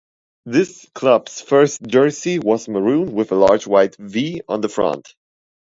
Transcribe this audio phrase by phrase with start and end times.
[0.47, 5.13] The club's first jersey was maroon with a large white 'V' on the front.